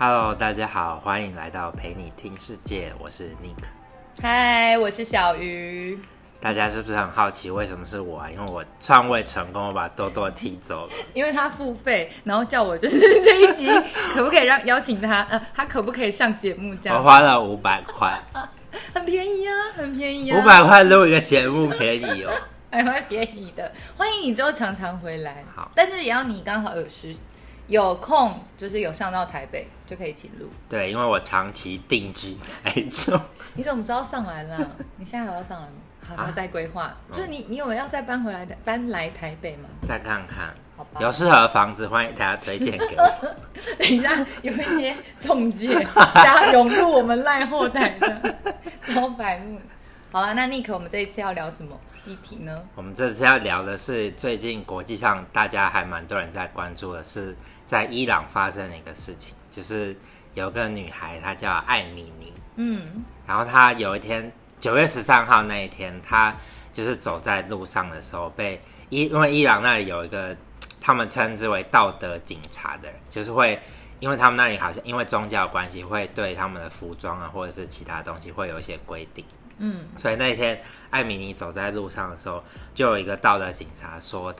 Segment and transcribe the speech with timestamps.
[0.00, 3.64] Hello，大家好，欢迎来到陪你听世界，我是 Nick。
[4.22, 5.98] 嗨，我是小鱼。
[6.40, 8.30] 大家是不是很好奇为什么是我啊？
[8.30, 10.92] 因为我篡位成功，我把多多踢走了。
[11.14, 13.66] 因为他付费，然后叫我就是这一集
[14.14, 15.22] 可不可以让邀请他？
[15.28, 16.72] 呃，他可不可以上节目？
[16.76, 18.16] 这样我花了五百块，
[18.94, 20.38] 很便宜啊，很便宜啊。
[20.38, 22.32] 五百块录一个节目便宜哦，
[22.70, 23.72] 还会便宜的。
[23.96, 25.44] 欢迎你之后常常回来。
[25.56, 27.12] 好，但是也要你刚好有时
[27.68, 30.48] 有空，就是有上到台北就可以一起录。
[30.68, 33.20] 对，因为我长期定居台中。
[33.54, 34.70] 你怎么知道上来了？
[34.96, 35.74] 你现在还要上来吗？
[36.08, 39.68] 好，他在规划，啊、就是你，你有没有要再搬回来的，搬来台北吗？
[39.82, 41.00] 再看看，好吧。
[41.00, 43.36] 有适合的房子，欢迎大家推荐给我。
[43.78, 48.36] 等一下，有一些中介加涌入我们赖后台的
[48.82, 49.60] 招白目。
[50.10, 52.64] 好了，那 Nick，我们这一次要聊什么议题呢？
[52.74, 57.36] 我们这次要聊的是最近国际上大家还蛮多人在关注的，是
[57.68, 59.96] 在伊朗发生了一个事情，就是
[60.34, 64.32] 有个女孩，她叫艾米尼，嗯，然后她有一天。
[64.60, 66.34] 九月十三号那一天，她
[66.72, 70.36] 就是走在路上的时候，被伊因为伊朗那里有一个
[70.80, 73.56] 他们称之为道德警察的人，就是会
[74.00, 79.24] 因为他们那里好像因为宗教关系，会对他们的服装啊或者是其他东西会有一些规定。
[79.58, 80.60] 嗯，所以那一天
[80.90, 82.42] 艾米尼走在路上的时候，
[82.74, 84.34] 就有一个道德警察说，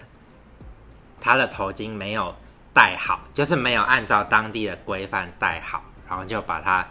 [1.20, 2.34] 他的头巾没有
[2.78, 6.86] 戴好，就是没有按照当地的规范带好，然后就把他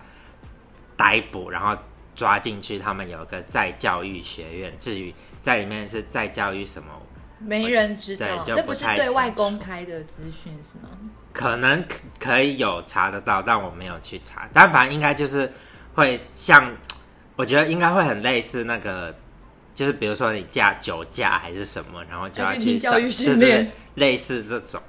[0.98, 1.74] 逮捕，然后。
[2.18, 6.90] 抓进去，他们有一个再教育学院，至于在里面是在教育什么，
[7.38, 8.26] 没人知道。
[8.44, 10.98] 这不是对外公开的资讯是吗？
[11.32, 11.86] 可能
[12.20, 14.50] 可以有查得到，但我没有去查。
[14.52, 15.54] 但反正应该就是
[15.94, 16.76] 会像，
[17.36, 19.16] 我觉得应该会很类似那个，
[19.76, 24.82] 就是比如说你驾酒驾还是什么，然后就要去教育训练，类似这种。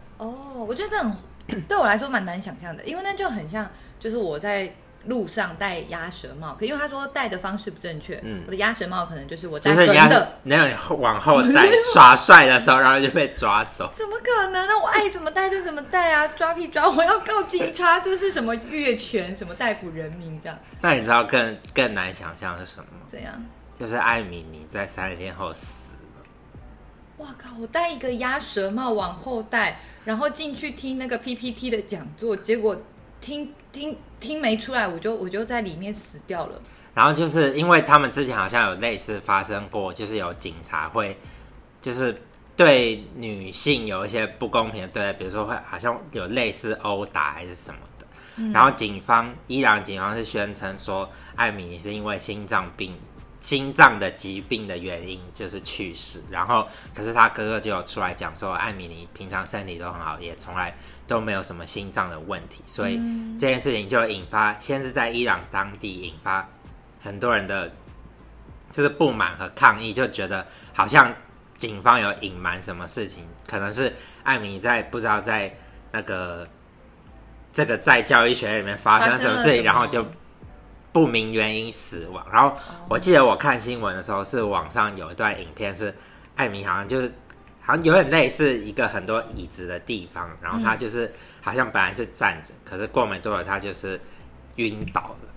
[0.69, 1.13] 哦，我觉得这很
[1.67, 3.69] 对我来说蛮难想象的，因为那就很像，
[3.99, 4.73] 就是我在。
[5.05, 13.91] 路上戴鸭舌帽，可因为他说戴的方式不正确，嗯，我的鸭舌帽可能就是我戴横的，那样往后戴耍帅的时候，然后就被抓走。
[13.97, 14.67] 怎么可能？
[14.67, 16.27] 那我爱怎么戴就怎么戴啊！
[16.37, 16.91] 抓屁抓！
[16.91, 20.59] 我要告警察，就是什么越权，什么逮捕人民这样。
[20.83, 23.07] 那你知道更更难想象是什么吗？
[23.09, 23.33] 怎样？
[23.79, 27.25] 就是艾米你在三十天后死了。
[27.25, 27.51] 哇靠！
[27.59, 32.81] 我戴一个鸭舌帽往后戴，然后进去听那个 PPT 的讲座，结果。
[33.21, 36.63] 听听听没出来，我就我就在里面死掉了。
[36.95, 41.19] 然后就是因为他们之前好像有类似发生过，就是有警察会
[41.83, 42.17] 就是
[42.57, 48.07] 对女性有一些不公平的对待，比如说会好像有类似殴打还是什么的。
[48.37, 52.95] 嗯、然后警方伊朗警方是宣称说，艾米是因为心脏病。
[53.41, 60.77] 心脏的疾病的原因就是去世，然后可是他哥哥就有出来讲说，艾米尼平常身体都很好，也从来
[61.07, 63.01] 都没有什么心脏的问题，所以
[63.39, 66.49] 这件事情就引发，先是在伊朗当地引发
[67.01, 67.73] 很多人的
[68.73, 71.15] 就是不满和抗议，就觉得好像
[71.57, 73.95] 警方有隐瞒什么事情，可能是
[74.25, 75.57] 艾米尼在不知道在
[75.93, 76.45] 那个
[77.53, 80.05] 这个在教育学院里面发生什么事情，然后就。
[80.99, 82.57] 不明原因死亡，然后
[82.89, 85.95] 我记得我看新闻的时候，是网上有一段影片，是
[86.35, 87.09] 艾米好像就是
[87.61, 91.09] 好像有点类似一个很多椅子的地方，然后他就是
[91.41, 94.01] 好像本来是站着，可是过没多久他就是
[94.57, 95.29] 晕倒了。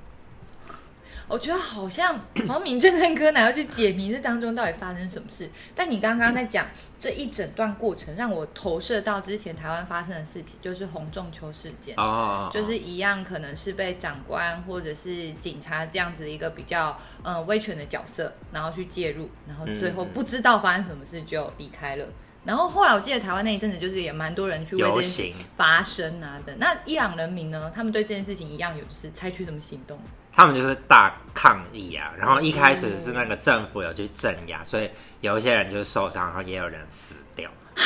[1.32, 2.14] 我觉得好像
[2.46, 5.50] 好像名侦探柯南要去解谜这当中到底发生什么事。
[5.74, 6.68] 但你刚刚在讲
[7.00, 22.06] 这一整段过程，让我投射到之前台湾发生的事情，就是洪仲秋事件哦，就是一样可能是被长官或者是警察这样子一个比较呃威权的角色，然后去介入，然后最后不知道发生什么事就离开了。
[22.44, 26.54] 然后后来我记得台湾那一阵子就是也蛮多人去为这件事发声啊的。
[26.56, 29.98] 那伊朗人民呢，他们对这件事情一样有就是采取什么行动？
[30.34, 34.90] 他们就是大抗议啊，然后一开始是那个政府有去镇压，所以
[35.20, 37.50] 有一些人就是受伤，然后也有人死掉。
[37.76, 37.84] 哈，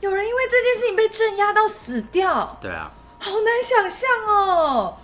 [0.00, 2.56] 有人因为这件事情被镇压到死掉？
[2.60, 4.96] 对啊，好难想象哦。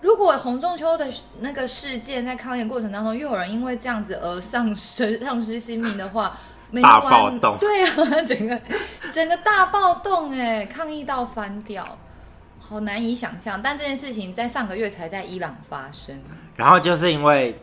[0.00, 1.08] 如果洪仲秋的
[1.40, 6.36] 那个事件在抗议过程当中，又有人因为这样子而丧失丧失性命的话，
[6.82, 7.56] 大暴动。
[7.58, 7.90] 对啊，
[8.28, 8.60] 整个
[9.10, 11.98] 整个大暴动，哎，抗议到翻掉。
[12.66, 16.18] 好难以想象，但这件事情在上个月才在伊朗发生。
[16.56, 17.54] 然后就是因为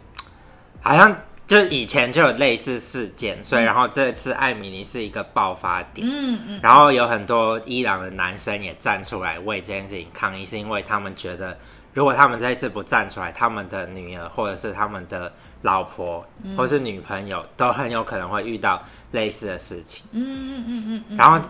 [0.79, 1.15] 好像
[1.47, 6.07] 就以前就有类似事件，所以然后这次艾米尼是一个爆发点。
[6.07, 6.59] 嗯嗯。
[6.61, 11.57] 然后有很多伊朗的男生也站出来为这件事情抗议，是因为他们觉得，
[11.95, 15.33] 如果他们这一次不站出来，他们的女儿或者是他们的
[15.63, 16.23] 老婆
[16.55, 18.81] 或是女朋友都很有可能会遇到
[19.11, 20.05] 类似的事情。
[20.11, 21.17] 嗯嗯嗯嗯。
[21.17, 21.43] 然后。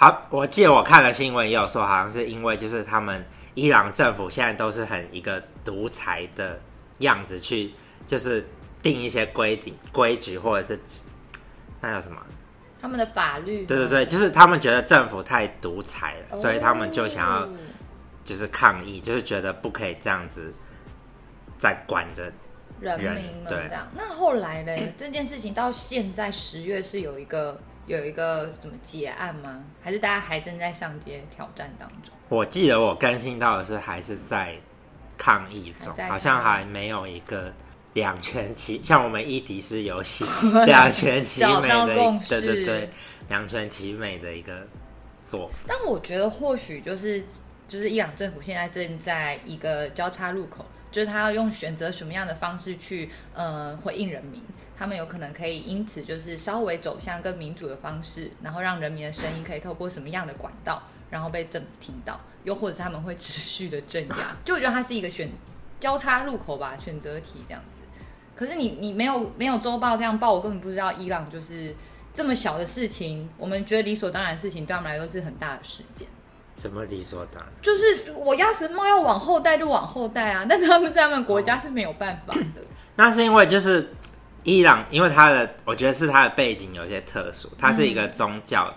[0.00, 6.56] 好，我记得我看了新闻，也有说，好像是因为就是他们伊朗政府现在都是很一个独裁的
[7.00, 7.72] 样子去，
[8.06, 8.46] 就是
[8.80, 10.78] 定一些规定规矩，或者是
[11.80, 12.22] 那叫什么？
[12.80, 13.66] 他们的法律？
[13.66, 17.48] 对对对，就是他们觉得政府太独裁了，哦，所以他们就想要
[18.24, 20.54] 就是抗议，就是觉得不可以这样子
[21.58, 22.32] 在管着
[22.78, 23.88] 人民们这样。
[23.96, 24.92] 那后来呢？
[24.96, 29.64] 这件事情到现在十月是有一个有一个什么结案吗？
[29.82, 32.14] 还是大家还正在上街挑战当中？
[32.28, 34.54] 我记得我更新到的是还是在
[35.16, 37.52] 抗议中，好像还没有一个
[37.94, 40.24] 两全其像我们伊迪斯游戏
[40.66, 42.90] 两全其美的，对对对，
[43.28, 44.68] 两全其美的一个
[45.24, 45.54] 做法。
[45.66, 47.24] 但我觉得或许就是
[47.66, 54.42] 就是伊朗政府现在正在一个交叉路口，就是他要用选择什么样的方式去呃回应人民，
[54.78, 60.82] 他们有可能可以因此就是稍微走向更民主的方式，然后让人民的声音可以透过什么样的管道。
[61.10, 65.30] 然后被政府听到，又或者是他们会持续的镇压， 就我觉得它是一个选
[65.80, 67.80] 交叉路口吧，选择题这样子。
[68.36, 71.74] 可是你你没有没有周报这样报，我根本不知道伊朗就是
[72.14, 76.06] 这么小的事情，我们觉得理所当然的事情，对他们来说是很大的事件。
[76.56, 77.50] 什么理所当然？
[77.62, 82.40] 就是我鸭舌帽要往后带就往后带啊，但是他们在他们国家是没有办法的。
[82.60, 82.64] 哦、
[82.96, 83.88] 那是因为就是
[84.48, 88.72] 伊朗，因为它的我觉得是它的背景有些特殊，它是一个宗教。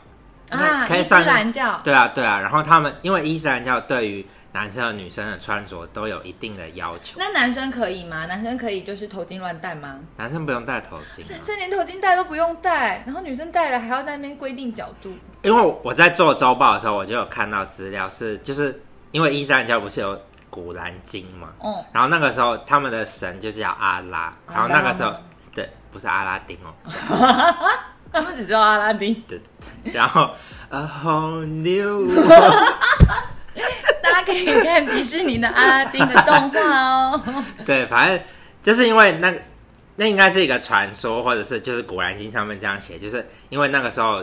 [0.50, 1.80] 嗯啊，伊斯兰教。
[1.82, 2.38] 对啊，对啊。
[2.38, 7.16] 然后他们因为伊斯兰教对于男生和女生的穿着都有一定的要求。
[7.18, 8.26] 那男生可以吗？
[8.26, 9.98] 男生可以就是头巾乱戴吗？
[10.18, 15.16] 男生不用戴头巾，男生连头巾戴都不用戴，然后女生戴了还要在那边规定角度。
[15.44, 18.78] 因为我在做周报的时候，我就有看到资料是，就是
[19.12, 20.20] 因为伊斯兰教不是有
[20.50, 25.18] 古兰经嘛，嗯，然后那个时候他们的神就是叫阿拉，然后那个时候对，
[25.92, 26.74] 不是阿拉丁哦。
[28.14, 29.40] 他们只知道阿拉丁，对，
[29.84, 30.30] 对，然后
[30.70, 32.10] A whole new，
[34.04, 37.22] 大家可以看迪士尼的阿拉丁的动画哦。
[37.66, 38.20] 对，反正
[38.62, 39.34] 就是因为那
[39.96, 44.22] 那应该是一个传说，或者是就是《古兰经》上面这样写，就是因为那个时候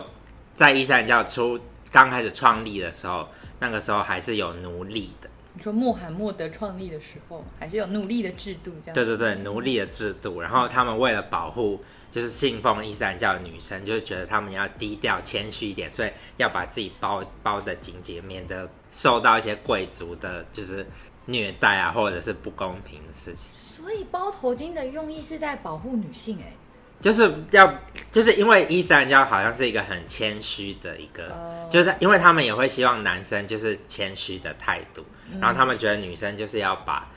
[0.53, 1.59] 在伊斯兰教出
[1.91, 3.27] 刚开始创立的时候，
[3.59, 5.28] 那个时候还是有奴隶的。
[5.55, 8.93] 你说穆罕默德创立的时候，还是有奴隶的制度这样？
[8.93, 10.41] 对对对，奴隶的制度。
[10.41, 11.79] 然后他们为了保护。
[12.11, 20.83] 就是信奉伊斯兰教的女生，就是觉得他们要低调谦虚一点，所以要把自己包包的紧紧，免得受到一些贵族的，就是
[21.27, 23.51] 虐待啊，或者是不公平的事情。
[23.53, 26.53] 所以包头巾的用意是在保护女性，欸，哎，
[26.99, 27.71] 就是要，
[28.11, 37.07] 就是因为伊斯兰教好像是一个很谦虚的一个，呃，就是因为他们也会希望男生就是谦虚的态度，嗯，然后他们觉得女生就是要把。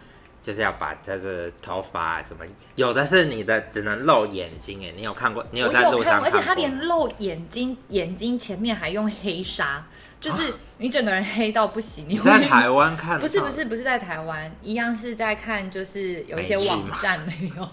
[0.45, 2.45] 就是要把就是头发啊什么，
[2.75, 5.47] 有的是你的只能露眼睛哎，你有看过？
[5.53, 6.27] 你有在路上看过？
[6.27, 9.87] 而且他连露眼睛，眼睛前面还用黑纱，
[10.23, 12.09] 就是你整个人黑到不行。
[12.23, 13.19] 在台湾看？
[13.19, 17.69] 不是不是不是在台湾，一样是在看，就是有一些网站没有，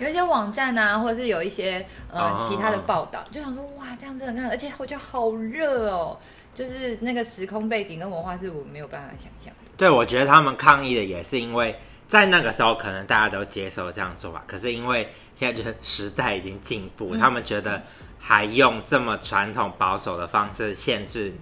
[0.00, 6.18] 有一些网站啊，或者是有一些呃其他的报道，就想说哇这样子很看，而且我觉得好热哦，
[6.52, 9.54] 就是那个时空背景跟文化是我没有办法想象。
[9.76, 11.78] 对，我觉得他们抗议的也是因为。
[12.08, 17.82] 在那个时候，可能大家都接受这样做法，可是因为现在就是时代已经进步，嗯，他们觉得
[18.16, 21.34] 还用这么传统保守的方式限制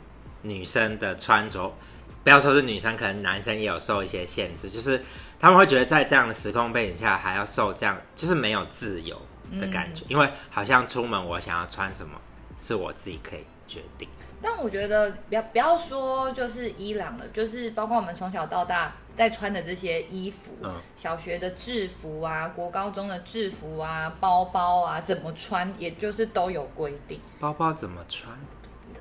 [0.45, 1.75] 女生的穿着，
[2.23, 5.03] 不要说是女生，可能男生也有受一些限制，就是
[5.41, 9.21] 他们会觉得在这样的时空背景下还要受这样，就是没有自由
[9.61, 12.21] 的感觉，嗯，因为好像出门我想要穿什么
[12.59, 14.09] 是我自己可以决定。
[14.41, 27.19] 但我觉得不要不要说就是伊朗了，就是包括我们从小到大在穿的这些衣服，嗯，小学的制服啊，国高中的制服啊，包包啊，怎么穿，也就是都有规定。
[27.41, 28.39] 包包怎么穿？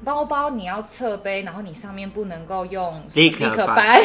[0.04, 4.02] 包包你要侧背，然后你上面不能够用立可白。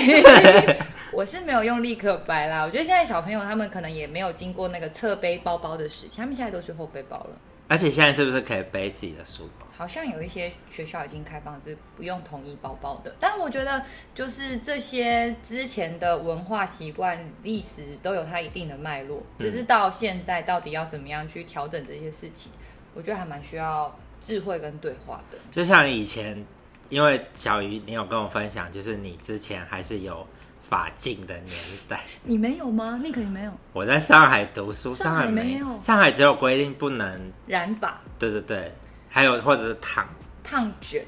[1.12, 2.62] 我是没有用立可白啦。
[2.62, 7.30] 我觉得现在小朋友他们可能也没有经过那个侧背包包的时期，他们现在都是后背包了。
[7.66, 9.66] 而且现在是不是可以背自己的书包？
[9.76, 13.82] 好像有一些学校已经开放是不用统一包包的，但我觉得
[14.14, 22.50] 就是这些之前的文化习惯、历史都有它一定的脉络，只是到现在到底要怎么样去调整这些事情，
[22.94, 25.38] 我觉得还蛮需要智慧跟对话的。
[25.50, 26.44] 就像以前，
[26.88, 30.26] 因为小鱼，你有跟我分享，就是你之前还是有。
[30.60, 31.56] 发禁的年
[31.88, 33.00] 代，你没有吗？
[33.02, 33.52] 那肯定没有。
[33.72, 35.66] 我在上海读书，上海没有。
[35.80, 37.98] 上海只有规定不能染发。
[38.18, 38.70] 对对对，
[39.08, 40.06] 还有或者是烫
[40.44, 41.02] 烫卷，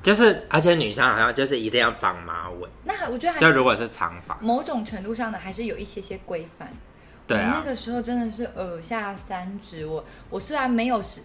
[0.00, 2.68] 就是而且女生好像就是一定要绑马尾。
[2.84, 6.70] 那我觉得还就如果是长发，某种程度上的还是有一些些规范。
[7.26, 9.84] 对啊，那个时候真的是耳下三指。
[9.86, 11.20] 我我虽然没有是，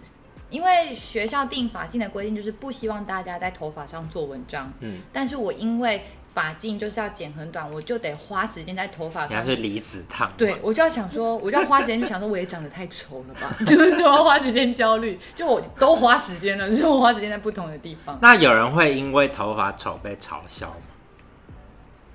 [0.49, 4.71] 因为学校定发禁的规定就是不希望大家在头发上做文章。
[4.79, 6.01] 嗯，但是我因为。
[6.33, 9.29] 发镜就是要剪很短，我就得花时间在头发上。
[9.31, 10.31] 你要去离子烫。
[10.37, 15.19] 对，我就要想说，我就要花时间去想说，我也长得太丑了吧， 就是就要花时间焦虑。
[15.33, 18.19] 就我都花时间了，就我花时间在不同的地方。
[18.21, 20.75] 那有人会因为头发丑被嘲笑吗？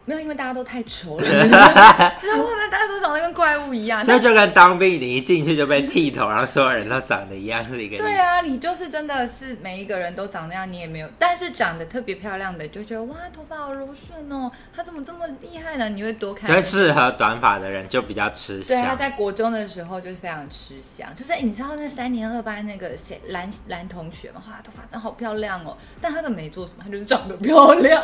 [0.05, 4.03] 没有，因为大家都太丑了， 就是哇，大家都长得跟怪物一样。
[4.03, 7.97] 所以就跟当兵，你一进去就被剃头， 然后所有人都长得一样，是一个。
[7.97, 11.09] 对啊，你就是真的是每一个人都长那样，你也没有。
[11.21, 15.89] 但是长得特别漂亮的，就觉得哇，头发好柔顺哦，他怎么这么厉害呢？
[15.89, 16.51] 你会多看。
[16.51, 18.77] 所以适合短发的人就比较吃香。
[18.77, 28.03] 对，他在国中的时候就是非常吃香，就是你知道那三年二班那个谁蓝蓝同学嘛，哇，头发真的好漂亮哦，但他都没做什么，他就是长得漂亮。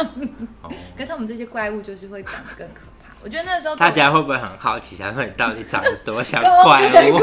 [0.62, 1.83] 哦，跟上我们这些怪物。
[1.88, 3.09] 就是会长得更可怕。
[3.23, 7.18] 我觉得那时候大家会不会很好奇，想说你到底长得多像怪物？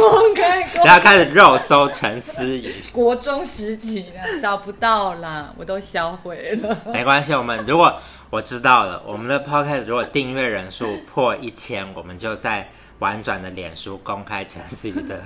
[0.83, 2.73] 然后开始肉搜陈思怡。
[2.91, 6.75] 国中时期呢，找不到啦，我都销毁了。
[6.87, 7.95] 没关系，我们如果
[8.31, 12.67] 我知道了，我们的 podcast 如果订阅人数破一千，我们就在
[12.99, 15.21] 婉转的脸书公开陈思怡的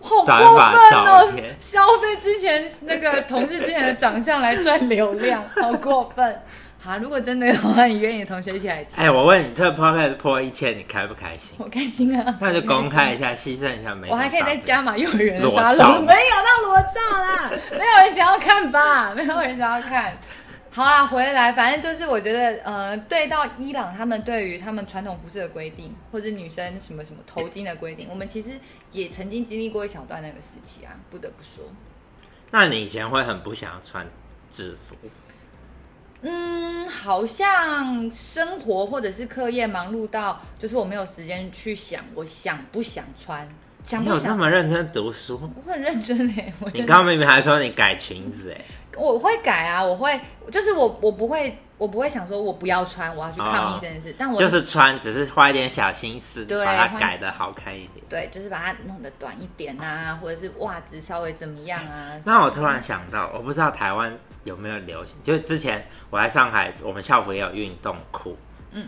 [0.26, 6.42] 短发照片，哦，消费之前那个同事之前的长相来赚流量，好过分。
[6.84, 8.96] 好，如果真的有话，你约你的同学一起来听。
[8.96, 11.54] 哎、欸，我问你，这个 podcast 破一千，你开不开心？
[11.60, 12.36] 我开心啊！
[12.40, 14.08] 那就公开一下，牺牲一下美。
[14.10, 19.14] 我还可以再加码幼儿园的沙龙，没有到裸照啦， 没有人想要看吧？
[19.14, 20.18] 没有人想要看。
[20.70, 28.58] 好啦，回来，反正就是我觉得，呃，对到伊朗他们对于他们传统服饰的规定，或者女生什么什么头巾的规定，我们其实
[28.90, 31.62] 也曾经经历过一小段那个时期啊，不得不说。
[32.50, 34.04] 那你以前会很不想要穿
[34.50, 34.96] 制服？
[36.22, 43.46] 嗯，好像生活或者是课业忙碌到，就是我没有时间去想，我想不想穿。
[43.84, 45.50] 想不想，你有这么认真读书？
[45.66, 48.64] 我很认真哎，我你刚刚明明还说你改裙子哎，
[48.96, 50.20] 我会改啊，我会，
[50.52, 54.10] 就是我我不会，我不会想说我不要穿，我要去抗议这件事。
[54.10, 58.06] 哦、但我就是穿，只是花一点小心思，对，把它改的好看一点。
[58.08, 62.12] 对，就是把它弄得短一点啊，或者是袜子稍微怎么样啊。
[62.22, 64.16] 那我突然想到，我不知道台湾。
[64.44, 65.16] 有没有流行？
[65.22, 68.36] 就是之前我在上海，我们校服也有运动裤，
[68.72, 68.86] 嗯，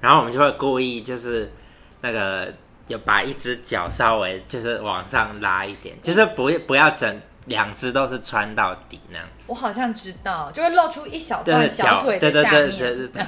[0.00, 1.52] 然后我们就会故意就是
[2.00, 2.52] 那个
[2.88, 9.28] 有把一只脚稍微就是往上拉一点，就是不不要整两只都是穿到底那样。
[9.46, 12.76] 我好像知道，就会露出一小段小腿的下面。
[12.76, 13.22] 对对对对对。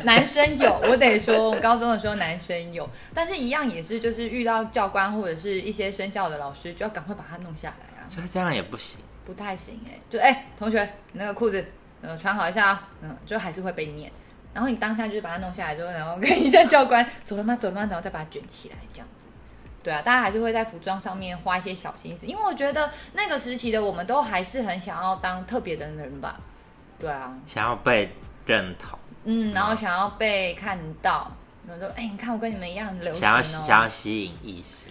[0.04, 8.04] 男生有，我得说，我高中的时候男生有，但是一样也是，就是遇到教官或者是一些身教的老师，就要赶快把它弄下来啊。
[8.10, 9.00] 所以这样也不行。
[9.28, 10.82] 不太行哎、欸，就哎、欸，同学，
[11.12, 11.62] 你那个裤子，
[12.00, 14.10] 呃，穿好一下啊，嗯，就还是会被念。
[14.54, 17.54] 然后你当下就是把它弄下来之后，然后跟一下教官走了吗？
[17.54, 17.80] 走了吗？
[17.82, 19.12] 然后再把它卷起来，这样子。
[19.82, 26.40] 对啊，大家还是会在服装上面花一些小心思，因为我觉得那个时期的我们都还是很想要当特别的人吧。
[26.98, 28.10] 对啊，想要被
[28.46, 31.30] 认同，嗯，然后想要被看到，
[31.66, 34.90] 然后说，哎、欸，你看我跟你们一样流行、哦、想要想要吸引异性。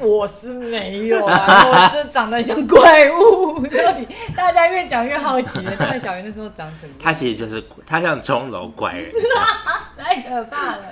[0.00, 3.66] 我是没有啊，我就长得像怪物。
[3.66, 6.94] 到底大家越讲越好奇了，到底小云那时候长什么？
[7.02, 9.12] 他其实就是他像钟楼怪人，
[9.98, 10.84] 太可怕了。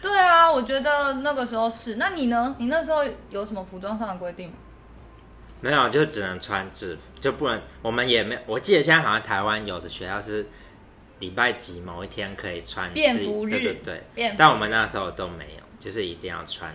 [0.00, 1.96] 对啊，我觉得那个时候是。
[1.96, 2.54] 那你呢？
[2.58, 4.54] 你那时候有什么服装上的规定吗？
[5.60, 7.60] 没有，就只能穿制服，就不能。
[7.82, 10.46] 我们也没有，我记得现在好像台湾有的学校是
[11.18, 14.34] 礼拜几某一天可以穿便服日，对对对。
[14.38, 16.72] 但我们那时候都没有，就是一定要穿。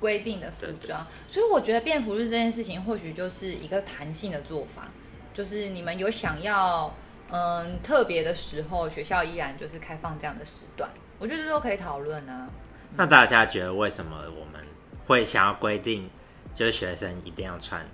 [0.00, 4.88] 规定的服装，所以我觉得便服日这件事情或许就是一个弹性的做法，
[5.34, 6.92] 就是你们有想要
[7.30, 10.88] 嗯特别的时候，学校依然就是开放这样的时段，
[11.18, 12.48] 我觉得这都可以讨论啊。
[12.96, 14.66] 那大家觉得为什么我们
[15.06, 16.08] 会想要规定，
[16.54, 17.86] 就是学生一定要穿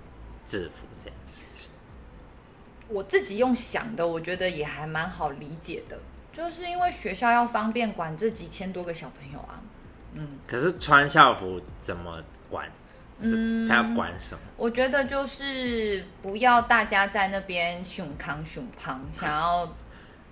[0.47, 1.69] 制服这件事情？
[2.89, 5.99] 我自己用想的，我觉得也还蛮好理解的，
[6.33, 9.61] 就是因为学校要方便管这几千多个小朋友啊。
[10.17, 12.67] 嗯，可是穿校服怎么管？
[13.23, 14.41] 嗯，他要管什么？
[14.59, 19.75] 我觉得就是不要大家在那边熊扛熊胖，想要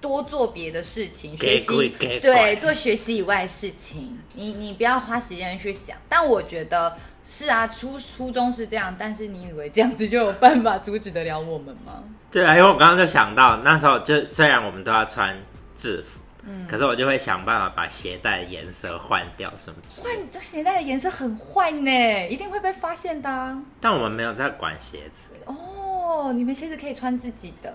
[0.03, 5.97] 多做别的事情，学习对做学习以外的事情，你你不要花时间去想。
[6.11, 12.05] 但我觉得是啊，初初中是这样，但是你以为这样子就有办法阻止得了我们吗？
[12.31, 15.35] 对啊，因为我刚刚就想到那时候，就虽然我们都要穿
[15.75, 16.21] 制服。
[16.47, 20.23] 嗯，可是我就会想办法把鞋带的颜色换掉，什么之类的。
[20.23, 23.61] 换，就鞋带的颜色很坏呢，一定会被发现的啊。
[23.81, 27.75] 但我们没有在管鞋子哦，你们鞋子可以穿自己的。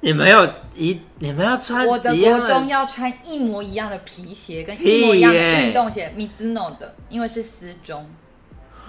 [0.00, 8.08] 你们有一，你们要穿我的国中要穿一模一样的皮鞋，跟一模一样的运动鞋，Mizuno 的，因为是私中，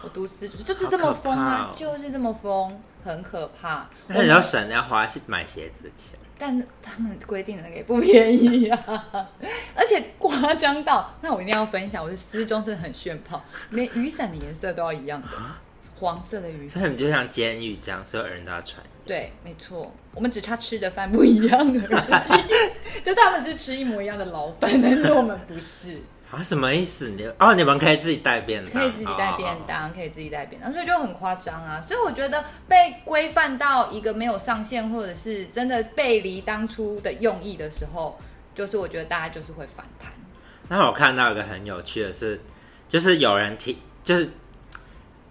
[0.04, 3.90] 我读私中就是这么疯啊，哦、就是这么疯，很可怕。
[4.06, 6.19] 那你要省要花去买鞋子的钱。
[6.42, 8.80] 但他们规定的那个也不便宜啊，
[9.76, 15.28] 而且夸张到，那我一定要分享，我的私装真的很炫炮，连雨伞的颜色都要一样的，
[15.96, 18.82] 黄色的雨伞，所以你们就像监狱这样，所有人都要穿。
[19.06, 26.02] 对，没错，我们只差吃的饭不一样而已， 就他们就吃一模一样的牢饭，但是我们不是。
[26.32, 27.10] 啊，什么意思？
[27.10, 31.84] 你哦，你们可以自己带便当，可以自己带便当，哦、可以自己带便当，所以就很夸张啊！
[31.88, 38.16] 所以我觉得被规范到一个没有上限，或者是真的背离当初的用意的时候，
[38.54, 40.12] 就是我觉得大家就是会反弹。
[40.68, 42.40] 那我看到一个很有趣的是，
[42.88, 44.30] 就是有人提，就是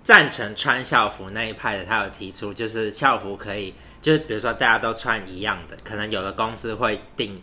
[0.02, 7.40] 赞成穿校服那一派的，他有提出，就是校服可以，就是比如说大家都穿一样的，可能有的公司会定。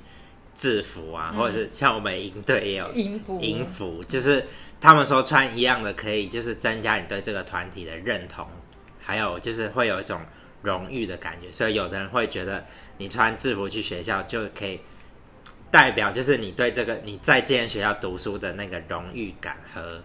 [0.56, 4.46] 制服啊，或者是像我们营队也有营服，营服就是
[4.80, 8.48] 他们说穿一样的可以，就是增加你对这个团体的认同，
[9.00, 10.22] 还有就是会有一种
[10.62, 12.66] 荣誉的感觉，所以有的人会觉得
[12.98, 14.80] 你穿制服去学校就可以
[15.70, 20.02] 代表就是你对这个你在这间学校读书的那个荣誉感和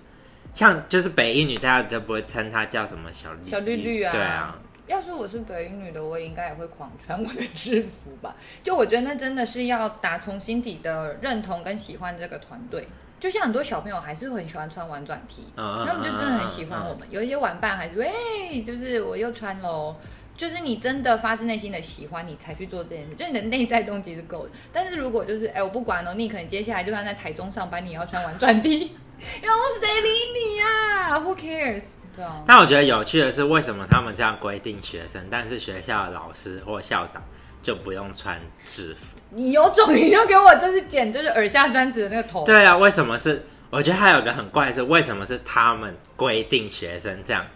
[0.52, 4.58] 像就是北一女大家都不会称她叫什么小绿绿小绿绿啊，对啊。
[4.90, 8.34] 要是我是北一女的，我应该也会狂穿我的制服吧。
[8.64, 12.86] 就我觉得那真的是要打从心底的认同跟喜欢这个团队。
[13.20, 17.06] 就像很多小朋友还是很喜欢穿玩转 T，他们就真的很喜欢我们。
[17.10, 19.94] 有一些玩伴还是喂，就是我又穿喽。
[20.36, 24.50] 就是你真的发自内心的喜欢，你才去做这件事，就你的内在动机是够的。
[24.72, 28.96] 但是如果就是哎，我不管哦，你可能接下来就算在台中上班，你也要穿玩转 T，
[29.42, 31.99] 然后谁理你啊？Who cares？
[32.46, 37.22] 但我觉得有趣的是，为什么他们这样规定学生，但是学校的老师或校长
[37.62, 39.16] 就不用穿制服？
[39.30, 42.44] 你有种，你就给我就是剪，就是耳下三指的那个头。
[42.44, 43.46] 对啊，为什么是？
[43.70, 47.46] 我觉得还有个很怪的是，为什么是他们规定学生这样？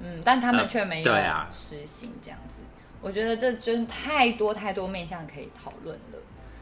[0.00, 2.62] 嗯，但他们却没有对啊实行这样子。
[3.00, 6.18] 我觉得这真太多太多面向可以讨论了。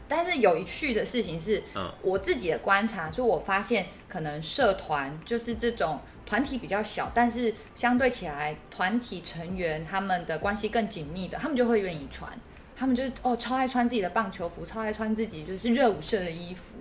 [0.07, 6.01] 但是有趣的事情是，嗯，我自己的观察，就我发现可能社团就是这种。
[6.27, 12.29] 团体比较小，但是相对起来，团体成员他们的关系更紧密的，他们就会愿意穿。
[12.75, 16.75] 他们就是哦，超爱穿自己的棒球服，超爱穿自己就是热舞社的衣服，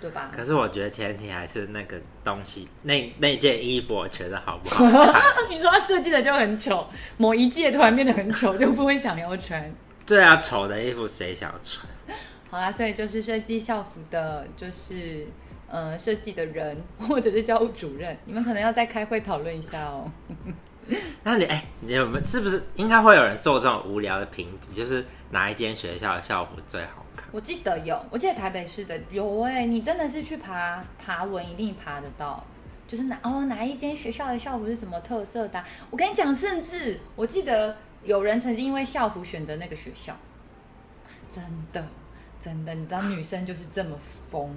[0.00, 0.30] 对吧？
[0.34, 5.22] 可是我觉得前提还是那个东西，那那件衣服我觉得好不好看？
[5.50, 6.88] 你说他设计的就很丑，
[7.18, 9.70] 某一届突然变得很丑，就不会想要穿。
[10.06, 11.86] 对啊，丑的衣服谁想要穿？
[12.48, 15.26] 好啦，所以就是设计校服的，就是。
[15.72, 20.06] 呃，设计的人 或者是教务主任，你们可能要再开会讨论一下哦。
[21.24, 24.74] 那你哎，你们是不是应该会有人做这种无聊的评比？
[24.74, 27.26] 就是哪一间学校的校服最好看？
[27.32, 32.44] 我记得有，我记得台北市的有哎，你真的是去爬爬文一定爬得到。
[32.86, 35.66] 就是哪哦哪一间学校的校服是什么特色的啊？
[35.88, 40.14] 我跟你讲，甚至我记得有人曾经因为校服选择那个学校，
[41.34, 41.82] 真的
[42.38, 44.54] 真的，你知道女生就是这么疯。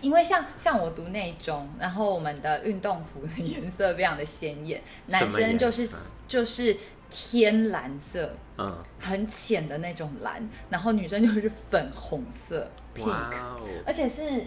[0.00, 5.88] 因为像像我读内中，然后我们的运动服的颜色非常的鲜艳，男生就是
[6.28, 6.76] 就是
[7.10, 14.46] 天蓝色，嗯，很浅的那种蓝，然后女生就是粉红色，pink，哦，而且是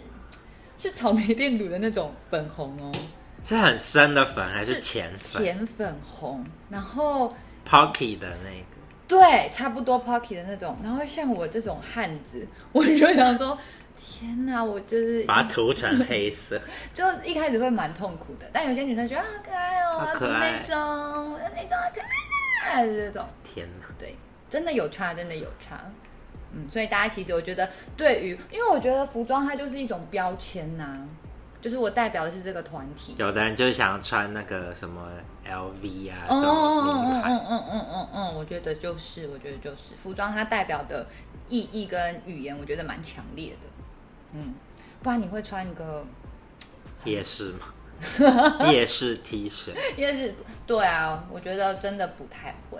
[0.77, 2.91] 是草莓电镀的那种粉红哦，
[3.43, 5.43] 是很深的粉还是浅粉？
[5.43, 7.33] 浅粉红，然后
[7.67, 8.77] Pocky 的那个，
[9.07, 13.57] 对，差不多 Pocky 的那种，然后像我这种汉子，我就想说。
[13.99, 16.59] 天哪，我就是把它涂成黑色，
[16.93, 18.49] 就一开始会蛮痛苦的。
[18.53, 22.01] 但有些女生觉得啊，好可爱哦，好可爱那种，那种好可
[22.71, 23.25] 爱，这种。
[23.43, 24.15] 天哪，对，
[24.49, 25.79] 真的有差，真的有差。
[26.53, 31.07] 嗯，所以大家其实我觉得，对于，因为我觉得服装它就是一种标签呐、啊，
[31.61, 33.13] 就是我代表的是这个团体。
[33.17, 35.09] 有的人就是想要穿那个什么
[35.45, 41.05] LV 啊，嗯嗯嗯嗯嗯嗯嗯，我觉得就是，我觉得就是服装它代表的
[41.49, 43.69] 意义跟语言，我觉得蛮强烈的。
[44.33, 44.53] 嗯，
[45.01, 46.05] 不然你会穿一个
[47.05, 47.73] 夜市吗？
[48.71, 50.33] 夜市 T 恤，夜市
[50.65, 52.79] 对啊，我觉得真的不太会。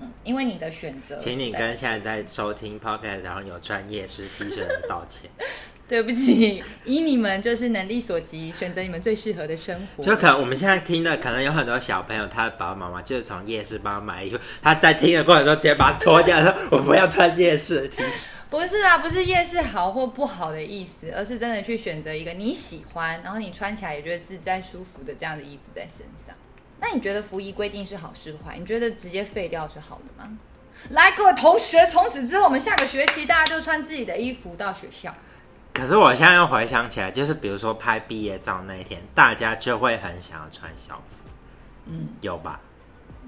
[0.00, 5.30] 嗯，因为你的选择，请你跟现在在收听 Podcast 然后有穿夜市 T 恤的人道歉。
[5.86, 10.02] 对不起，以你们就是能力所及，选择你们最适合的生活。
[10.02, 26.32] 就可能我们现在听的，可能有很多小朋友，他的爸爸妈妈就是从夜市帮他买衣服，他在听的过程中直接把它脱掉，说：“我不要穿夜市的 T 恤。”不是啊，不是夜市好或不好的意思，而是真的去选择一个你喜欢，然后你穿起来也觉得自在舒服的这样的衣服在身上。
[26.78, 28.56] 那你觉得服仪规定是好是坏？
[28.56, 30.38] 你觉得直接废掉是好的吗？
[30.90, 35.12] 来，各位同学，从此之后，我们下个学期大家就穿自己的衣服到学校。
[35.72, 41.28] 可是我现在又回想起来，就是比如说拍毕业照那一天，大家就会很想要穿校服，
[41.86, 42.60] 嗯，有吧？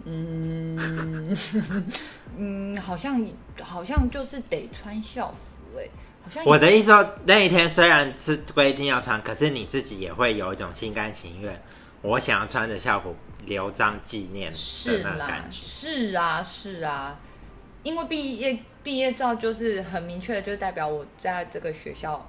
[0.09, 1.37] 嗯
[2.39, 3.21] 嗯，好像
[3.61, 5.91] 好像就是得穿校服哎、欸，
[6.23, 11.61] 好像我的意思说，那一天虽然是规定要穿，可是你自己也会有一种心甘情愿，
[12.03, 13.17] 我想要穿着校服
[13.47, 15.59] 留张纪念的那感觉。
[15.61, 17.19] 是啊，是啊，
[17.83, 22.25] 因为毕业毕业照就是很明确的，就代表我在这个学校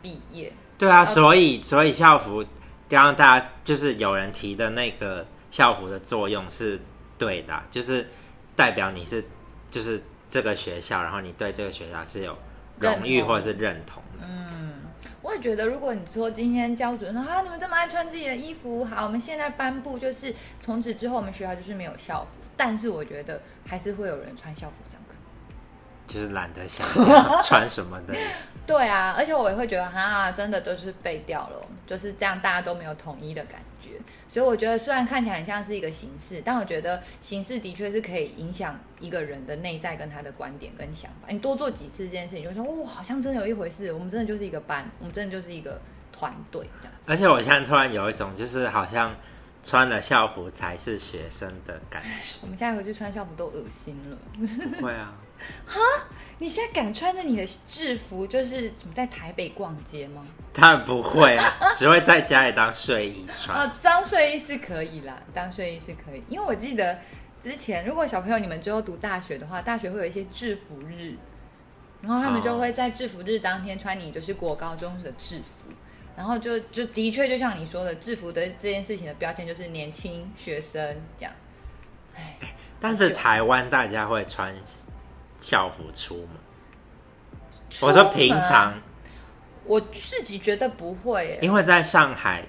[0.00, 0.52] 毕业。
[0.76, 2.44] 对啊，所以所以校服
[2.88, 6.80] 刚刚大家就是有人提的那个校服的作用是
[7.22, 8.08] 对的，就是
[8.56, 9.24] 代表你是
[9.70, 12.36] 就是这个学校，然后你对这个学校是有
[12.80, 14.26] 荣誉或者是认同的。
[14.26, 14.80] 嗯，
[15.22, 25.14] 我也觉得，如果你说今天教主任说啊，你们这么爱穿自己的衣服，好，我们现在颁布就是从此之后我们学校就是没有校服，但是我觉得还是会有人穿校服上课，
[26.08, 26.84] 就是懒得想
[27.40, 28.14] 穿什么的。
[28.66, 33.90] 对啊，而且我也会觉得哈，真的都是废掉了，就是这样，大家都没有统一的感觉。
[34.32, 41.28] 所以我觉得，虽然看起来很像是一个形式，但我觉得形式的确是可以影响一个人的内在跟他的观点跟想法。
[41.28, 45.78] 你多做几次这件事情，就会说哦，好像真的有一回事，我们真的就是一个班，我们真的就是一个
[46.10, 46.94] 团队这样。
[47.04, 49.14] 而且我现在突然有一种，就是好像
[49.62, 52.38] 穿了校服才是学生的感觉。
[52.40, 54.16] 我们现在回去穿校服都恶心了。
[54.80, 55.12] 不会啊。
[55.66, 55.78] 哈，
[56.42, 60.26] 你现在敢穿着你的制服，就是什么在台北逛街吗？
[60.52, 63.56] 当然不会啊，只会在家里当睡衣穿。
[63.56, 66.24] 哦， 当睡衣是可以啦，当睡衣是可以。
[66.28, 66.98] 因为我记得
[67.40, 71.14] 之前，如果小朋友你们之后读大学的话，大学会有一些制服日，
[72.00, 75.72] 然后他们就会在制服日当天穿你就是国高中的制服，
[76.16, 81.32] 然后就就的确就像你说的，制服的这件事情的标签就是年轻学生这样。
[82.16, 82.34] 哎，
[82.80, 84.52] 但是台湾大家会穿。
[85.42, 86.28] 校服出门，
[87.82, 88.72] 我说平常，
[89.64, 92.44] 我自己觉得不会，因为在上海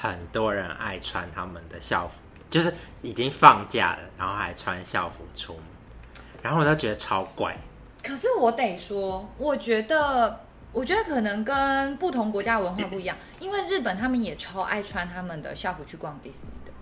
[0.00, 2.14] 很多人爱穿他们的校服，
[2.48, 5.62] 就是已经放假了，然后还穿校服出门，
[6.42, 7.54] 然后我都觉得超怪。
[8.02, 10.40] 可是我得说，我觉得，
[10.72, 16.72] 我觉得可能跟不同国家文化不一样，因为日本他们也超爱穿他们的校服去逛迪士尼的，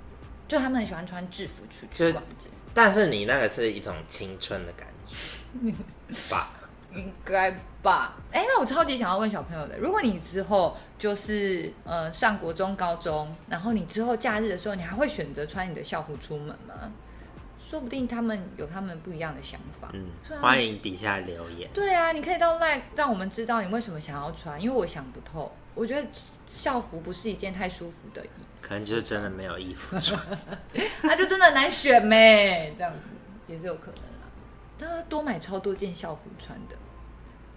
[0.47, 2.47] 就他们很喜欢穿制服出去逛街。
[2.73, 4.93] 但是你那个是一种青春的感觉。
[6.31, 6.51] 吧，
[6.95, 7.51] 应该
[7.83, 8.17] 吧。
[8.33, 16.93] 哎、欸，那我超级想要问小朋友的，如果你之后就是呃上国中、高中，然后你之后假日的时候，你还会选择穿你的校服出门吗？
[17.69, 19.91] 说不定他们有他们不一样的想法。
[19.93, 20.07] 嗯，
[20.41, 21.69] 欢迎底下留言。
[21.75, 25.53] 对啊，你可以到 LINE 让我们知道你为什么想要穿，因为我想不透。
[25.75, 26.09] 我觉得
[26.47, 30.19] 校服不是一件太舒服的衣服，可能就是真的没有衣服穿，
[31.03, 32.99] 那 就真的难选咩，这样子
[33.49, 34.16] 也是有可能。
[34.79, 36.77] 他多买超多件校服穿的，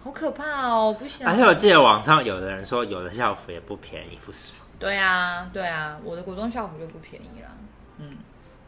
[0.04, 0.96] 好可怕哦！
[0.98, 1.28] 不想。
[1.28, 4.60] 而且我记得网上有的人说，有的校服也不便宜，不是吗？
[4.80, 7.50] 对啊，对啊，我的国中校服就不便宜啦。
[7.98, 8.18] 嗯，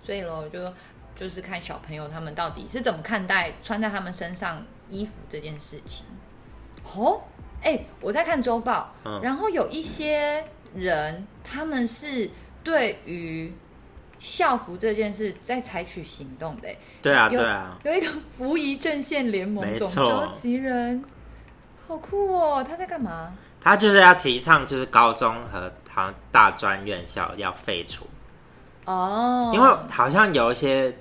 [0.03, 0.73] 所以喽，就
[1.15, 6.05] 就是看小朋友他们到底是怎么看待穿在他们身上衣服这件事情。
[6.95, 7.21] 哦，
[7.61, 10.43] 哎、欸，我在看周报，嗯、然后有一些
[10.75, 12.29] 人他们是
[12.63, 13.53] 对于。
[14.21, 16.69] 校服这件事在采取行动的，
[17.01, 21.03] 对啊，对啊，有一个服仪阵线联盟总召集人，
[21.87, 22.63] 好酷哦！
[22.63, 23.33] 他在干嘛？
[23.59, 28.05] 他就是要提倡，就是高中和好像大专院校要废除
[28.85, 30.95] 哦，因为好像有一些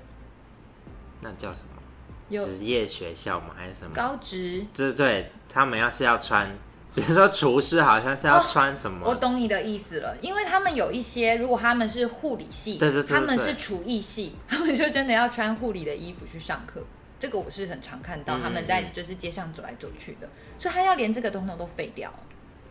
[1.21, 4.65] 那叫什么职业学校嘛，还是什么高职？
[4.73, 6.51] 对对，他们要是要穿。
[6.95, 9.07] 比如说厨师好像是要穿什么？
[9.07, 16.83] 哦，我懂你的意思了，因为他们有一些，如果他们是护理系，对对对对，他们是厨艺系， 他们就真的要穿护理的衣服去上课。
[17.19, 22.13] 这个我是很常看到，他们在就是街上走来走去的，所以他要连这个东东都废掉。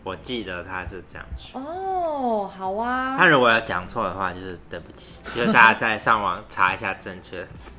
[0.03, 1.60] 我记得他是这样说。
[1.62, 3.17] 哦，好啊。
[3.17, 7.75] 他如果要讲错的话，就是对不起，就是大家再上网查一下正确的词。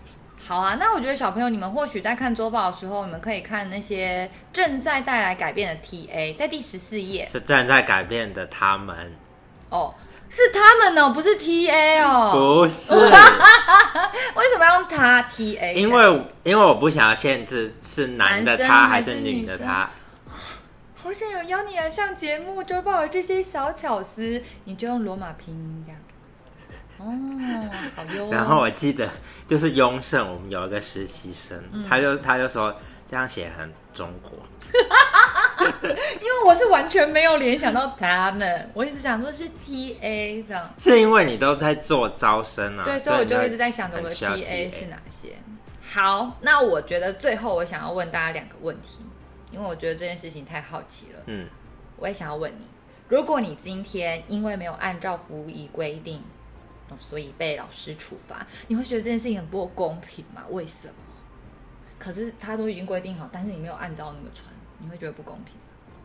[0.50, 9.12] 好啊，那我觉得小朋友，你们或许在看周报的时候，你们可以看那些正在带来改变的 TA，在第十四页是正在改变的他们。
[9.68, 9.94] 哦，
[10.28, 12.32] 是他们哦，不是 TA 哦，
[12.64, 12.92] 不是。
[14.34, 15.72] 为什么要用他 TA？
[15.74, 19.88] 因为因为我不想要限制是男的他还是女的他。
[21.00, 26.00] 好想有邀你来上节目，周报有这些小巧思，你就用罗马拼音这样。
[27.00, 28.30] 哦，好优。
[28.30, 29.08] 然后我记得
[29.46, 32.74] 就是雍盛，我们有一个实习生，嗯、他就他就说
[33.06, 34.32] 这样写很中国，
[36.20, 40.70] 因为我是完全没有联想到他们，我一直想说是 T A 这样。
[40.78, 45.30] 是因为你都在做招生啊，对，所以我就一直在想着我的 T A 是哪些。
[45.82, 48.98] 好，那我觉得最后我想要问大家两个问题，
[49.50, 51.22] 因为我觉得这件事情太好奇了。
[51.26, 51.48] 嗯，
[51.96, 52.66] 我也想要问你，
[53.08, 56.22] 如果你今天因为没有按照服仪规定。
[56.98, 58.46] 所以被老师处罚。
[58.68, 60.42] 你会觉得这件事情很不公平吗？
[60.50, 60.94] 为什么？
[61.98, 64.46] 可是他都已经规定好，但是你没有按照那个穿，
[64.78, 65.54] 你会觉得不公平？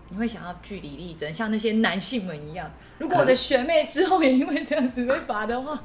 [0.10, 2.72] 你会想要据理力争，像那些男性们一样。
[3.00, 5.82] 如果我的学妹之后也因为这样子被罚的话，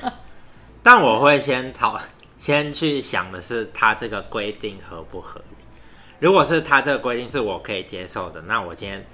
[0.82, 1.98] 但我会先讨，
[2.36, 5.64] 先去想的是他这个规定合不合理。
[6.18, 9.06] 如果是他这个规定是我可以接受的，那我今天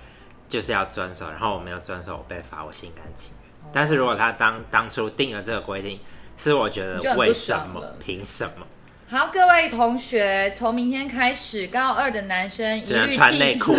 [0.49, 1.31] 就是要遵守。
[1.31, 3.46] 然后我没有遵守，我被罚，我心甘情愿。
[3.73, 6.01] 但是如果他当当初定了这个规定，
[6.37, 7.83] 是我觉得为什么？
[7.99, 8.67] 凭什么？
[9.09, 13.75] 好，各位同学，从明天开始，高二的男生只能穿内裤，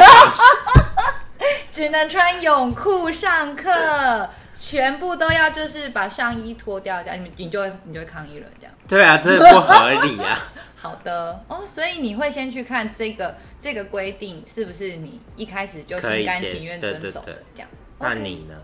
[1.72, 8.74] 只能穿泳裤上课，全部都要就是把上衣脱掉，这样你你就会你就会抗议了，这样。
[8.88, 10.40] 对啊，这不合理啊。
[10.80, 17.70] 好的哦，所以你会先去看这个这个规定是不是你一开始就心甘情愿遵守的，这样。
[18.00, 18.56] 那你呢？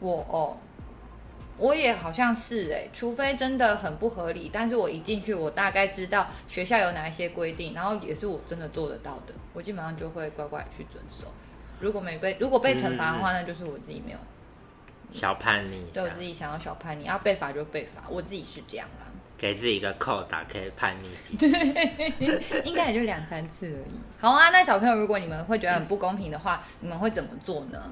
[0.00, 0.56] 我哦。
[1.56, 11.26] 我也好像是哎，除非真的很不合理，但是我一进去，我大概知道学校有哪一些规定，然后也是我真的做得到的，我基本上就会乖乖去遵守。
[11.80, 14.18] 如果没被，如果被惩罚的话，那就是我自己没有
[15.10, 19.06] 小叛逆，对我自己想要小叛逆，要被罚就被罚，我自己是这样啦。
[19.36, 21.46] 给自己一个扣打，可以叛逆几次，
[22.64, 23.98] 应该也就两三次而已。
[24.20, 27.82] 好啊，那小朋友，如果你们会觉得很不公平的话，你们会怎么做呢？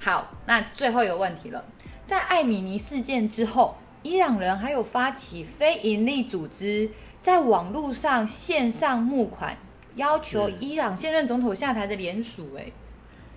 [0.00, 1.64] 好，那最后一个问题了。
[2.06, 6.88] 在艾米尼事件之后，伊朗人还有发起非营利组织，
[7.20, 9.56] 在网络上线上募款，
[9.96, 12.56] 要求伊朗现任总统下台的联署。
[12.56, 12.70] 哎，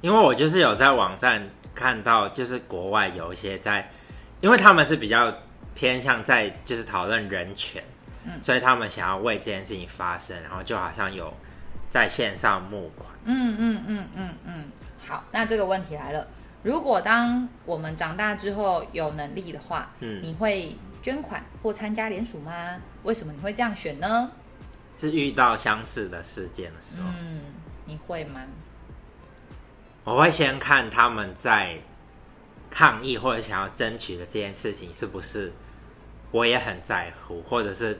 [0.01, 3.89] 因为我就是有在网站看到，就是国外有一些在，
[4.41, 5.33] 因为他们是比较
[5.73, 7.83] 偏向在就是讨论人权，
[8.25, 11.33] 嗯，所以他们想要为这件事情发声，然后就好像有
[11.87, 13.09] 在线上募款。
[13.23, 14.65] 嗯嗯嗯嗯嗯，
[15.07, 16.27] 好，那这个问题来了。
[16.63, 22.75] 如果当我们长大之后有能力的话，嗯，你会捐款或参加联署吗？
[23.03, 24.31] 为什么你会这样选呢？
[24.97, 27.41] 是遇到相似的事件的时候，嗯，
[27.85, 28.41] 你会吗？
[30.03, 31.77] 我会先看他们在
[32.69, 35.53] 抗议或者想要争取的这件事情是不是
[36.31, 37.97] 我也很在乎，或者是。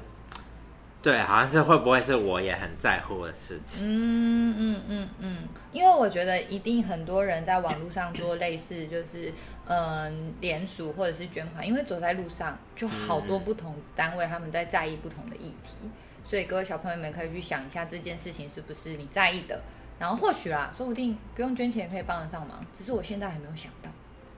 [1.02, 3.86] 对，好像是会不会是我也很在乎的事情？
[3.86, 5.38] 嗯嗯嗯嗯，
[5.72, 9.32] 因为我觉得一定很多人在网络上做类似，就是
[9.66, 15.92] 嗯联署或者是捐款，因为走在路上就好多不同单位他们在在意不同的议题，嗯、
[16.26, 19.62] 所以各位小朋友们可以去想一下这件事情是不是你在意的，
[20.00, 23.90] 然后或许啦，说不定不用捐钱也可以帮得上忙，只是我现在还没有想到。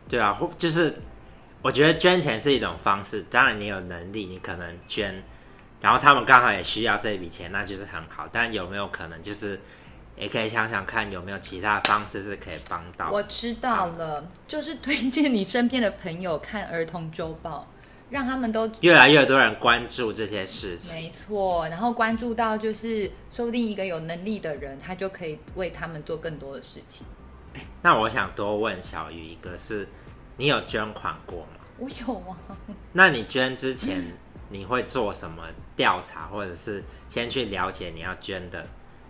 [0.08, 0.94] 对啊，或就是
[1.64, 5.24] 我觉得捐钱是一种方式，当然你有能力，你可能捐。
[5.82, 8.28] 然后他们刚好也需要这笔钱，那就是很好。
[8.32, 9.60] 但有没有可能，就是
[10.16, 13.10] 也可以想想看，有没有其他方式是可以帮到？
[13.10, 17.68] 我知道了，就是推荐你身边的朋友看儿童周报，
[18.12, 20.96] 让他们都越来越多人关注这些事情。
[20.96, 27.08] 没错，然后关注到就是，说不定一个有能力的人，他就可以为他们做更多的事情。
[27.82, 29.88] 那我想多问小鱼一个是，是
[30.38, 31.60] 你有捐款过吗？
[31.80, 32.38] 我有啊。
[32.94, 34.06] 那你捐之前？
[34.52, 35.44] 你会做什么
[35.76, 38.66] 调查，或者是先去了解你要捐的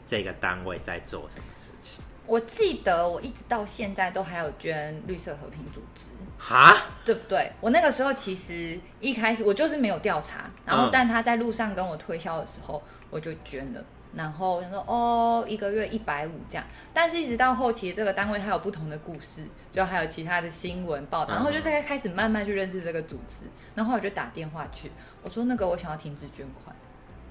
[0.05, 1.99] 这个单位在做什么事情？
[2.27, 6.73] 我记得我一直到现在都还有捐绿色和平组织，哈，
[7.03, 7.51] 对不对？
[7.59, 13.83] 我那个时候其实一开始我就是没有调查，然后但他在路上跟我推销的时候，我就捐了。
[14.13, 24.91] 然后他说哦，一个月一百五这样，但是一直到后期，这个单位还有不同的故事，就还有其他的新闻报道，然后就在开始慢慢去认识这个组织，然后我就打电话去，
[25.23, 26.75] 我说那个我想要停止捐款，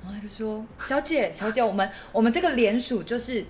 [0.02, 3.44] 然后他就说小姐小姐，我们我们这个联署就是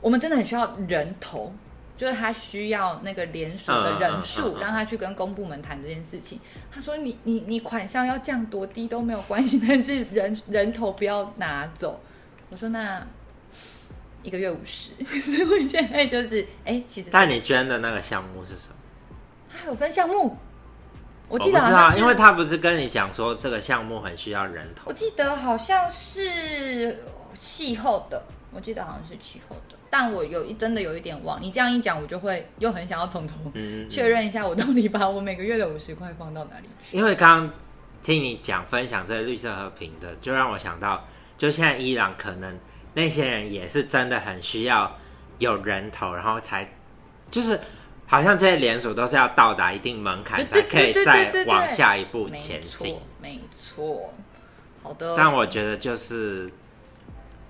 [0.00, 1.52] 我们真的很需要人头，
[1.96, 6.38] 就是他需要那个联署的人数，让他去跟公部门谈这件事情。
[6.70, 12.00] 他说你你你款项要降多低都没有关系， 但是人人头不要拿走。
[12.50, 13.04] 我说那
[14.22, 18.74] 一个月五十， 所以现在就是哎、欸，其实但你捐的那个项目是什么？
[19.50, 20.36] 它还有分项目，
[21.28, 27.02] 我记得好像因为他不是跟你讲说这个项目很需要人头，我记得好像是
[27.38, 31.40] 气候的，我记得好像是气候的，但我有一真的有一点忘。
[31.42, 33.34] 你这样一讲，我就会又很想要从头
[33.90, 36.96] 确认一下，我到底把我每个月的五十块放到哪里去？
[36.96, 37.50] 因为刚刚
[38.02, 41.04] 听你讲分享这个绿色和平的，就让我想到。
[41.38, 42.58] 就现在，伊朗可能
[42.94, 44.90] 那些人也是真的很需要
[45.38, 46.66] 有人头，然后才
[47.30, 47.60] 就是
[48.06, 52.96] 好像这些连锁都是要到达一定门槛才可以再往下一步前进。
[53.20, 54.14] 没错，
[54.82, 55.14] 好的。
[55.16, 56.48] 但我觉得就是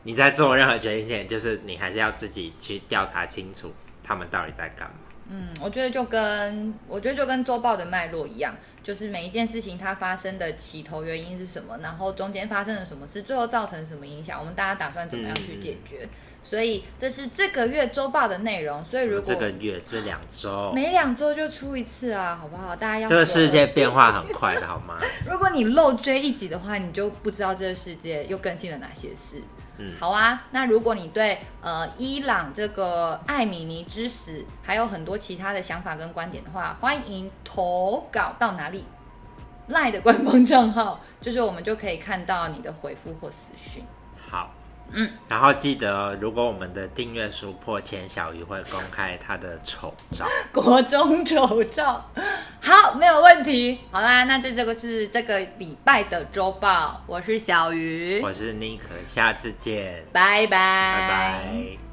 [0.04, 4.94] 你在做任何决定前，就是你还是要自己去调查清楚他们到底在干嘛。
[5.28, 16.02] 嗯，我觉得就跟我觉得就跟周报的脉络一样，就是每一件事情它发生的起头原因是什么，然后中间发生了什么事，最后造成什么影响，我们大家打算怎么样去解决。
[16.02, 16.08] 嗯、
[16.48, 18.84] 所以这是这个月周报的内容。
[18.84, 22.76] 所以如果这个月这两周，每两周就出一次啊，好不好？
[22.76, 24.98] 大家要这个世界变化很快的，好吗？
[25.28, 29.42] 如果你漏追一集的话，你就不知道这个世界又更新了哪些事。
[29.78, 30.44] 嗯，好啊。
[30.52, 38.84] 那如果你对呃伊朗这个艾米尼之死还有很多其他的想法跟观点的话，欢迎投稿到哪里
[39.68, 43.82] ？LINE 的官方账号，就是我们就可以看到你的回复或私讯。
[44.86, 44.92] 好。
[44.92, 52.04] 嗯，然后记得，如果我们的订阅数破千，小鱼会公开他的丑照， 国中丑照。
[52.60, 53.78] 好，没有问题。
[53.90, 57.02] 好啦，那就这个是这个礼拜的周报。
[57.06, 61.85] 我是小鱼，我是尼克，下次见，拜拜，拜拜。